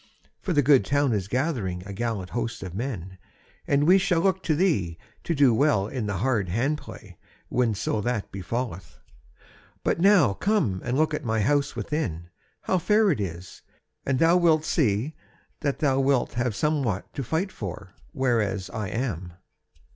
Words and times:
For 0.39 0.51
the 0.51 0.63
good 0.63 0.83
town 0.83 1.13
is 1.13 1.27
gathering 1.27 1.83
a 1.85 1.93
gallant 1.93 2.31
host 2.31 2.63
of 2.63 2.73
men; 2.73 3.19
and 3.67 3.83
we 3.85 3.99
shall 3.99 4.19
look 4.21 4.41
to 4.41 4.55
thee 4.55 4.97
to 5.23 5.35
do 5.35 5.53
well 5.53 5.85
in 5.87 6.07
the 6.07 6.17
hard 6.17 6.49
hand 6.49 6.79
play, 6.79 7.17
whenso 7.49 8.01
that 8.01 8.31
befalleth. 8.31 8.97
But 9.83 9.99
now 9.99 10.33
come 10.33 10.81
and 10.83 10.97
look 10.97 11.13
at 11.13 11.23
my 11.23 11.41
house 11.41 11.75
within, 11.75 12.31
how 12.61 12.79
fair 12.79 13.11
it 13.11 13.21
is, 13.21 13.61
and 14.03 14.17
thou 14.17 14.37
wilt 14.37 14.65
see 14.65 15.13
that 15.59 15.77
thou 15.77 15.99
wilt 15.99 16.33
have 16.33 16.55
somewhat 16.55 17.13
to 17.13 17.23
fight 17.23 17.51
for, 17.51 17.93
whereas 18.11 18.71
I 18.71 18.87
am." 18.87 19.33